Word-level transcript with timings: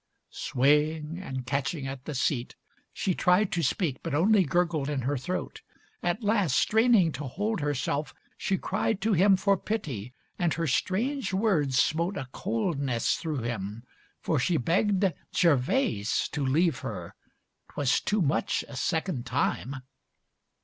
XLVII 0.01 0.31
Swaying 0.31 1.19
and 1.21 1.45
catching 1.45 1.85
at 1.85 2.05
the 2.05 2.15
seat, 2.15 2.55
she 2.91 3.13
tried 3.13 3.51
To 3.51 3.61
speak, 3.61 3.99
but 4.01 4.15
only 4.15 4.43
gurgled 4.43 4.89
in 4.89 5.01
her 5.01 5.15
throat. 5.15 5.61
At 6.01 6.23
last, 6.23 6.55
straining 6.55 7.11
to 7.11 7.25
hold 7.25 7.59
herself, 7.61 8.11
she 8.35 8.57
cried 8.57 8.99
To 9.01 9.13
him 9.13 9.37
for 9.37 9.57
pity, 9.57 10.15
and 10.39 10.55
her 10.55 10.65
strange 10.65 11.35
words 11.35 11.77
smote 11.77 12.17
A 12.17 12.27
coldness 12.31 13.17
through 13.17 13.43
him, 13.43 13.83
for 14.19 14.39
she 14.39 14.57
begged 14.57 15.13
Gervase 15.35 16.27
To 16.29 16.43
leave 16.43 16.79
her, 16.79 17.13
'twas 17.69 17.99
too 17.99 18.23
much 18.23 18.65
a 18.67 18.75
second 18.75 19.27
time. 19.27 19.83